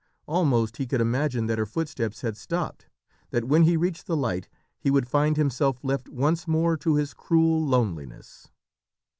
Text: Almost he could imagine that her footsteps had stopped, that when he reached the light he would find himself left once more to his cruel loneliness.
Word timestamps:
Almost 0.25 0.77
he 0.77 0.87
could 0.87 0.99
imagine 0.99 1.45
that 1.45 1.59
her 1.59 1.65
footsteps 1.67 2.21
had 2.21 2.35
stopped, 2.35 2.87
that 3.29 3.43
when 3.43 3.61
he 3.65 3.77
reached 3.77 4.07
the 4.07 4.17
light 4.17 4.49
he 4.79 4.89
would 4.89 5.07
find 5.07 5.37
himself 5.37 5.83
left 5.83 6.09
once 6.09 6.47
more 6.47 6.75
to 6.77 6.95
his 6.95 7.13
cruel 7.13 7.63
loneliness. 7.63 8.49